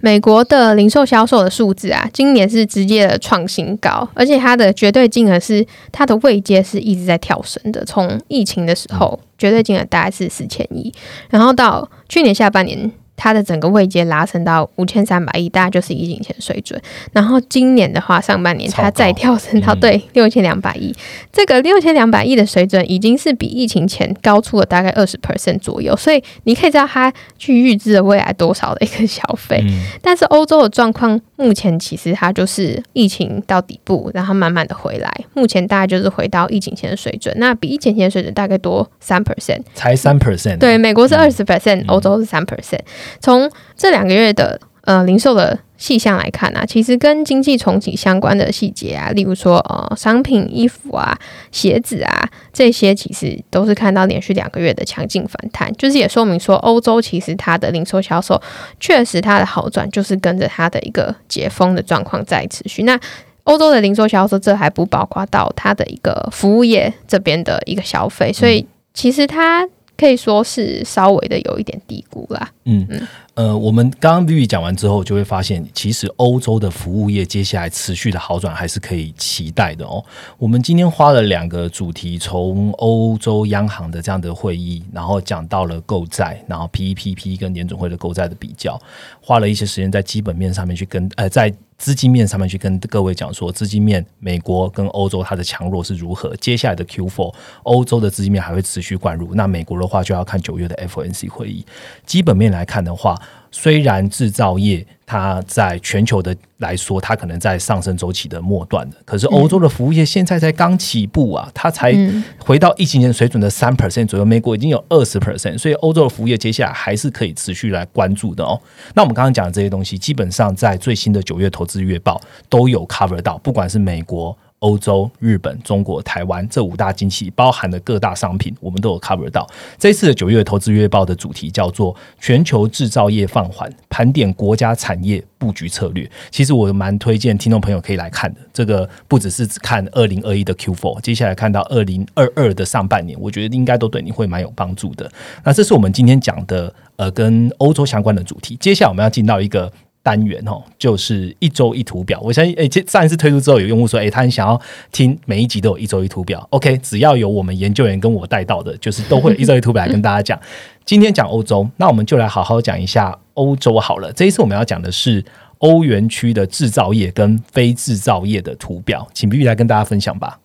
[0.00, 7.84] 美国的零售销售的数字啊，今年是直接的创新高，而且它的绝对金额是它的位阶是一直在跳升的。
[7.84, 10.92] 从疫情的时候，绝对金额大概是四千亿，
[11.30, 12.90] 然后到去年下半年。
[13.16, 16.80] 它的整个位阶拉升到五千三百亿，大概就是疫情前水准。
[17.12, 20.94] 然后今年的话，上半年它再跳升到对六千两百亿，
[21.32, 25.96] 这个六千两百亿的水准已经是比疫情前高出了大概二十 percent 左右。
[25.96, 29.64] 所以你可以知道它去预支了未来多少的一个消费。
[30.02, 35.10] 但是欧洲的状况目前其实它就是疫情到底部，然后慢慢的回来。
[35.34, 40.58] 目前大概就是回到疫情前的水准，那比疫情前的水准大概多三 percent，才三 percent。
[40.58, 42.80] 对，美国是二十 percent，欧洲是三 percent。
[43.20, 51.18] 从这两个月的呃零售的细项来看啊，其实跟经济重启相关的细节啊，例如说呃商品、衣服啊、
[51.52, 58.40] 鞋子啊这些，其实都是看到连续两个月的强劲反弹，就是也说明说欧洲其实它的零售销售
[58.80, 62.84] 确实它的好转，就是跟着它的一个解封的状况在持续。
[62.84, 62.98] 那
[63.44, 69.68] 欧洲的零售销售，这还不包括到它的一个服务业这边的一个消费，所以其实它。
[69.96, 72.50] 可以说是稍微的有一点低估啦。
[72.64, 73.00] 嗯嗯
[73.34, 80.02] 呃，我们刚刚 Vivi 讲完之后，就会发现，其实欧洲的服务业接下来持续的好转还是可以期待的哦。
[80.38, 88.80] 我们今天花了两个主题，从欧洲央行的这样的会议，然后讲到了购债，然后 PEPP 跟联总会的购债的比较，
[89.20, 91.52] 花了一些时间在基本面上面去跟呃在。
[91.78, 96.34] 资金面上面去跟各位讲说，资金面美国跟欧洲它的强弱是如何？
[96.36, 97.34] 接下来的 Q4，
[97.64, 101.64] 欧洲的资金面还会持续灌入，那美国的话就要看九月的 FNC 会议。
[102.04, 103.20] 基本面来看的话。
[103.58, 111.94] 虽然制造业它在全球的来说，它可能在上升周期的末段的，可是欧洲的服务业现在才刚起步啊，它才
[112.38, 118.60] 回到疫情前水准的三 percent 左右，美国已经有二十 percent，所以欧洲的服务业接下来还是可以持续来关注的哦。
[118.94, 124.36] 那我们刚刚讲的这些东西，基本上在最新的九月投资月报都有 cover 到，不管是美国。
[124.66, 129.48] 欧洲、日本、中国、台湾这五大经济包含的各大商品，我们都有 cover 到。
[129.78, 136.10] 这次的九月投资月报的主题叫做“全球制造业放缓，盘点国家产业布局策略”。
[136.32, 138.40] 其实我蛮推荐听众朋友可以来看的。
[138.52, 145.08] 这个不只是只看二零二一的 Q4，接下来看到二零二二的上半年，我觉得应该都对你会蛮有帮助的。
[145.44, 148.56] 那这是我们今天讲的呃跟欧洲相关的主题。
[148.56, 149.72] 接下来我们要进到一个。
[150.06, 152.20] 单元哦，就是一周一图表。
[152.22, 154.60] 我相信，诶，这上一次推出之后，有用户说，诶，他很想要
[154.92, 156.46] 听每一集都有一周一图表。
[156.50, 160.40] OK，只要有我们研究员跟我带到的，就是都会一周一图表来跟大家讲。
[160.86, 164.12] 今天讲欧洲，那我们就来好好讲一下欧洲好了。
[164.12, 165.24] 这一次我们要讲的是
[165.58, 170.38] 欧元区的制造业跟非制造业的图表，请 B B 来跟大家分享吧。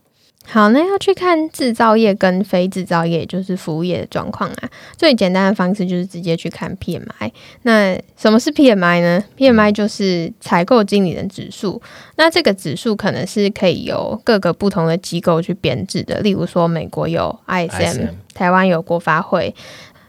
[0.46, 4.70] 好，那要去看制造业跟非制造业，就是服务业的状况啊。
[4.98, 7.32] 最简单的方式就是直接去看 PMI。
[7.62, 11.82] 那什么是 PMI 呢？PMI 就是采购经理人指数。
[12.18, 19.56] 那这个指数可能是可以由各个不同的机构去编制的，例如说美国有 ISM，台湾有国发会，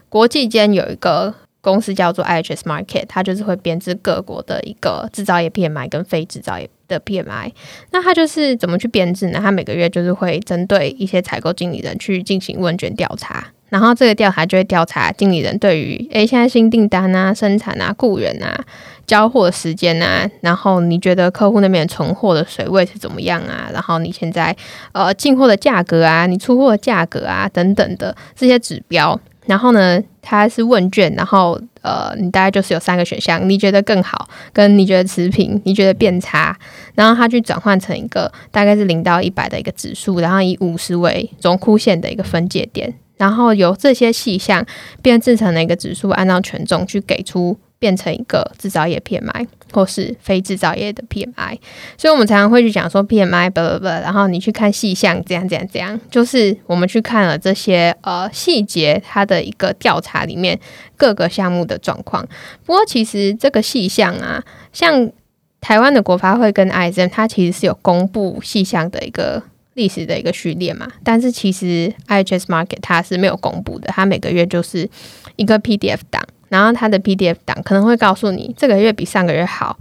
[0.09, 1.33] 国际间有一个。
[1.63, 7.51] 公司叫做 IHS Market，它就是会编制各国的一个制造业 PMI 跟非制造业的 PMI。
[7.91, 9.39] 那它就是怎么去编制呢？
[9.41, 18.63] 它每个月就是会针对一些采购经理人去进行问卷调查，然后这个调查就会调查经理人对于诶现在新订单啊、生产啊、雇员啊、
[19.05, 23.69] 交货时间啊，然后你觉得客户那边存货的水位是怎么样啊？
[23.73, 24.55] 然后你现在
[24.91, 29.19] 呃进货的价格啊、你出货的价格啊等等的这些指标。
[29.45, 36.57] 然后呢，它是问卷，然后呃，你大概就是有三个选项，你觉得更好，跟你觉得持平，你觉得变差，
[36.95, 44.65] 然后它去转换成一个大概是零到一百的一个指数，然后以五十为荣枯线的一个分界点，然后由这些细项
[45.01, 47.57] 变制成了一个指数，按照权重去给出。
[47.83, 51.57] 变成一个制造业 PMI 或是非制造业的 PMI，
[51.97, 60.57] 所以我们常常会去讲说 PMI 不不不，然后你去看细项这样这样这样，就是我们去看了这些呃细节，它的一个调查里面
[60.95, 62.25] 各个项目的状况。
[62.65, 65.11] 不过其实这个细项啊，像
[65.59, 74.89] 台湾的国发会跟 ISM，它其实是有公布细项的一个历史的一个序列嘛，但是其实 IHS Market 它是没有公布的，它每个月就是
[75.35, 76.23] 一个 PDF 档。
[76.53, 79.75] 然后它的 PDF 档可能会告诉你这个月比上个月好，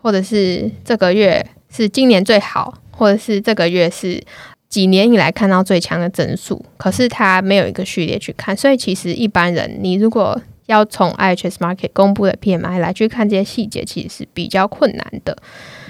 [0.00, 4.22] 或者是这个月是今年最好，或者是这个月是
[4.68, 6.64] 几年以来看到最强的增速。
[6.76, 15.36] 可是它没有一个序列去看，所以其实一般人你如果要从 IHS Market 公布的 PMI 来去看这些细节，其实是比较困难的。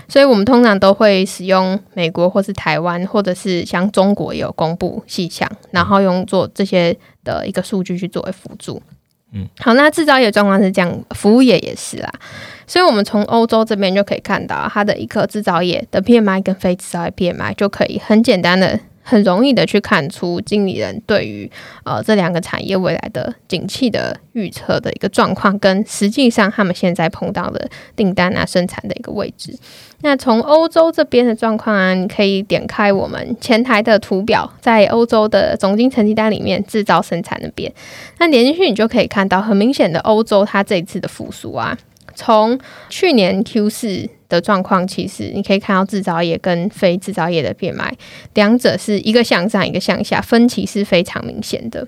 [0.08, 8.82] 所以我们通常都会使用美国或是台湾，或者是像中国有公布细项，然后用做这些的一个数据去作为辅助。
[9.34, 12.12] 嗯，好，那制造业状况是这样，服务业也是啦，
[12.66, 18.78] 所以我们从欧洲这边就可以看到，它的一个制造业的 PMI 跟非制造业 PMI 就可以很简单的。
[19.02, 21.50] 很容易的去看出经理人对于
[21.84, 29.58] 呃这两个产业未来的景气的预测的一个状况，跟实际上他们现在碰到的订单啊生产的一个位置。
[30.04, 37.72] 那从欧洲这边的状况啊，你可以点开我们前台的图表，在欧洲的总经成绩单里面，制造生产那边，
[38.18, 41.76] 那点进去你就可以看到很明显的欧洲它这一次的复苏啊。
[42.14, 42.58] 从
[42.88, 47.94] 去年 Q 四的状况，其实你可以看到制造业跟非制造业的变卖，
[48.34, 51.86] 两者是一个向上，一个向下，分歧是非常明显的。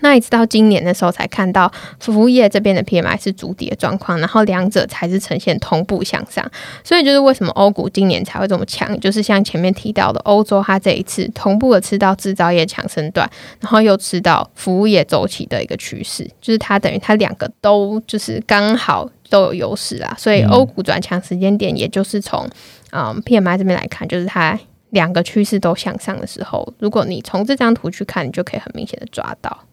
[0.00, 6.44] 那一直到今年的时候，才看到服务业这边的 PMI 是主底的状况，然后两者才是呈现同步向上。
[6.84, 13.28] 所以就是为什么欧股今年才会这么强，就是像前面提到的，欧洲它这一次同步的吃到制造业强身段，
[13.60, 20.14] 然后又吃到服务业周期的一个趋势，就是它等于它两个都就是刚好都有优势啊。
[20.18, 22.48] 所以欧股转强时间点，也就是从
[22.92, 24.58] 嗯 PMI 这边来看，就是它
[24.90, 29.64] 两个趋势都向上的时候，如果你从这张图去看，你就可以很明显的抓到。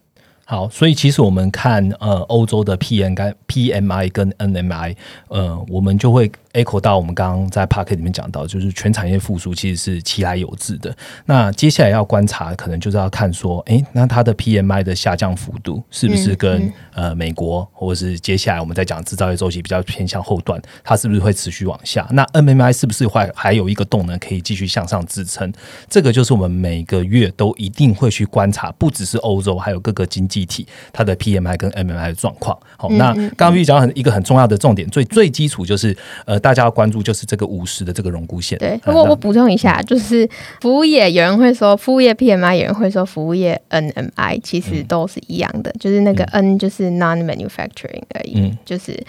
[0.47, 4.95] 好，所以其实我们看呃欧洲的 P N 跟 P M I 跟 N M I，
[5.27, 10.95] 呃，我们就会 echo 到我们刚刚在 Park 里面讲到，就是全产业复苏其实是其来有致的。
[11.25, 22.07] 那接下来要观察，可能就是要看说，哎，那它的 P M I 的下降幅度是不是跟呃美国，或者是接下来我们在讲制造业周期比较偏向后段，它是不是会持续往下？
[22.11, 25.51] 那 N M I 是不是会还有一个动能可以继续向上支撑？
[25.89, 30.34] 这个就是我们每个月都一定会去观察，不只是欧洲，还有各个经济。
[30.35, 38.59] 具体它的 PMI 跟 MMI 的状况，好，那刚刚玉讲很一个很重要的重点，最最基础就是呃，大家要关注就是这个五十的这个荣枯线。
[38.59, 40.29] 对，不过我补充一下，就是
[40.59, 49.01] 服务业有人会说服务业 PMI，有人会说服务业 NMI，其实都是一样的，就是那个 N 就是 non manufacturing 而已，就是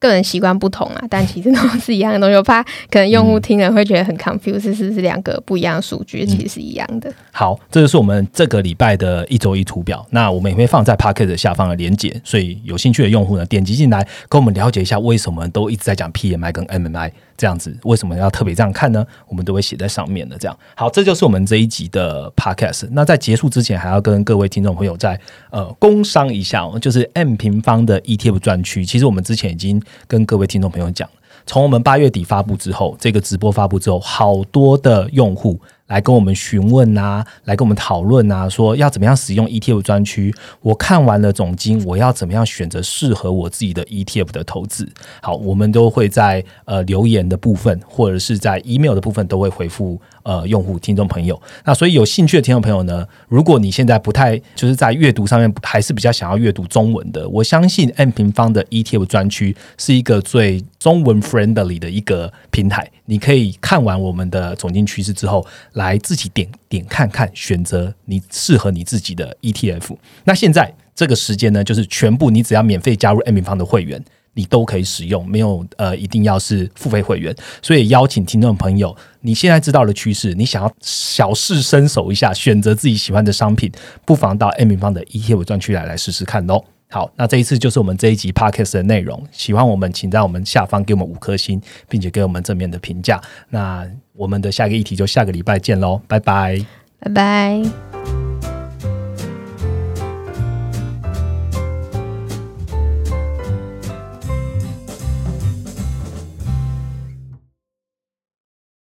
[0.00, 2.34] 个人习惯不同啊，但其实都是一样的东西。
[2.34, 6.26] 我怕可能用户听了会觉得很 confused，是不是两个不一样的数据？
[6.26, 7.12] 其实是一样的。
[7.30, 10.04] 好，这就是我们这个礼拜的一周一图表。
[10.10, 19.02] 那我们也会放在 p a c k e t 下方的连接，所以有兴趣的用户呢，点击进来跟我们了解一下，为什么都一直在讲 PMI 跟 MMI 这样子，为什么要特别这样看呢？
[19.26, 20.36] 我们都会写在上面的。
[20.36, 22.86] 这样好，这就是我们这一集的 podcast。
[22.92, 25.18] 那在结束之前，还要跟各位听众朋友再
[25.48, 28.84] 呃工商一下，就是 M 平方的 ETF 专区。
[28.84, 31.08] 其实我们之前已经跟各位听众朋友讲，
[31.46, 35.58] 从我们八月底发布之后，这个直播发布之后，好多的用户
[35.90, 40.32] 来跟我们询问啊，来跟我们讨论啊，说要怎么样使用 ETF 专区。
[40.62, 44.88] 我看完了总金，我要怎么样选择适合我自己的 ETF 的投资？
[45.20, 50.00] 好，我们都会在呃留言的部分，或者是在 email 的部分，都会回复。
[50.22, 62.86] 呃，用户、听众朋友，那所以有兴趣的听众朋友呢，如果你现在不太就是在阅读上面还是比较想要阅读中文的，我相信 M 平方的 ETF 专区是一个最中文 friendly 的一个平台。
[63.06, 65.44] 你可以看完我们的总经趋势之后，
[65.80, 69.96] 来自己点点看看，选择你适合你自己的 ETF。
[70.24, 74.04] 那现在这个时间呢，就是全部你只要免费加入 M 平方的会员。
[74.32, 77.34] 你都可以使用，没有呃，一定要是付费会员。
[77.60, 83.70] 所以邀请听众朋友，你现在知道了趋势，你想要小试身手一下，选择自己喜欢的商品，
[84.06, 86.62] 不妨到 M 平方的 ETF 专区来来试试看哦。
[86.90, 89.24] 好，那这一次就是我们这一集 Podcast 的内容。
[89.30, 93.20] 喜欢我们，请在我们下方给我们五颗星，并且给我们正面的评价。
[93.48, 96.66] 那我们的下一个议题就下个礼拜见喽，拜拜，
[96.98, 97.89] 拜拜。